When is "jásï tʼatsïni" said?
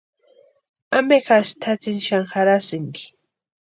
1.25-2.01